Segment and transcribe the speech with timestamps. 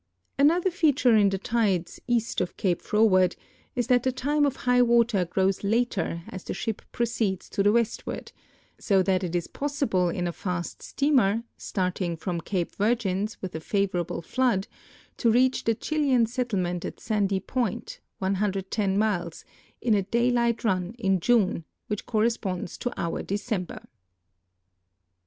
[0.39, 3.35] An other feature in the tides east of Cape Froward
[3.75, 7.71] is that the time of high water grows later as the ship proceeds to the
[7.71, 8.31] westward,
[8.79, 13.59] so that it is possible in a fast steamer, starting from Cape Virgins with a
[13.59, 14.67] favorable flood,
[15.17, 19.45] to reach the Chilean settlement at Sandy Point (110 miles)
[19.81, 23.81] in a daylight run m June, whicli corri'sponds to our December.